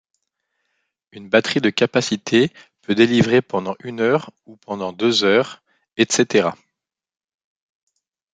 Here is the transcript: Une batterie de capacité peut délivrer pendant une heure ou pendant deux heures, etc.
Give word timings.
Une 1.11 1.29
batterie 1.29 1.61
de 1.61 1.69
capacité 1.69 2.51
peut 2.81 2.95
délivrer 2.95 3.43
pendant 3.43 3.75
une 3.83 3.99
heure 3.99 4.31
ou 4.47 4.57
pendant 4.57 4.93
deux 4.93 5.23
heures, 5.23 5.61
etc. 5.95 6.49